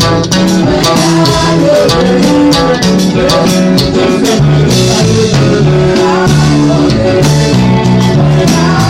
[0.00, 0.34] Thank
[8.78, 8.83] you.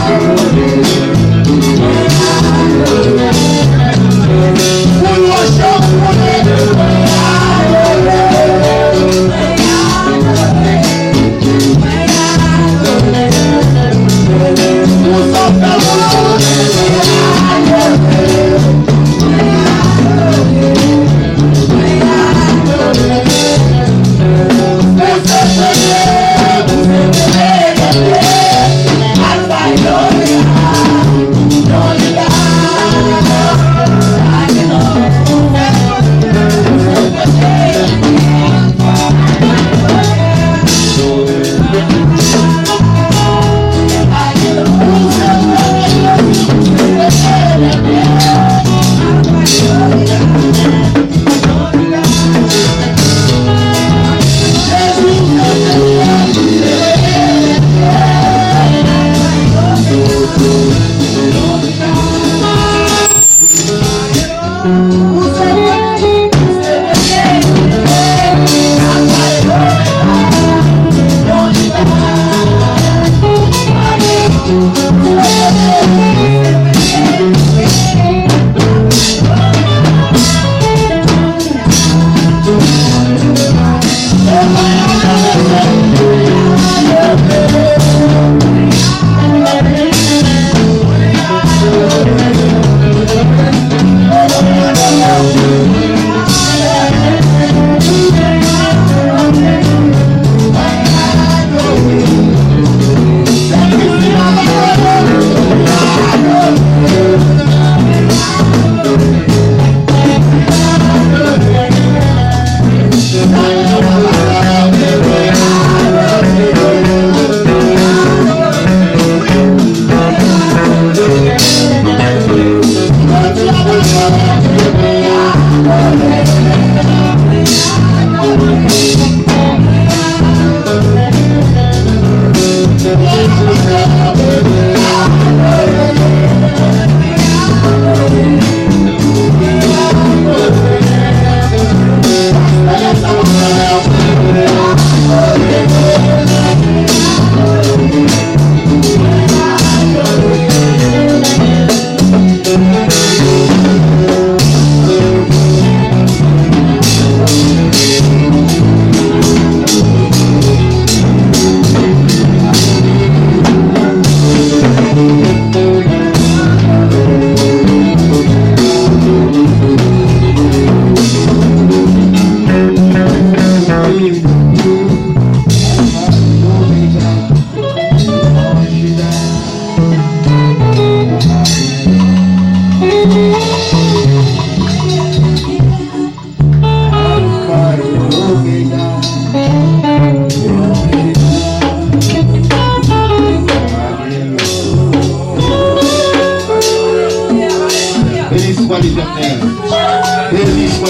[133.74, 134.73] Baby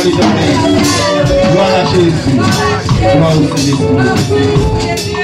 [0.04, 2.36] Gloire à Jésus.
[3.16, 4.93] Gloire au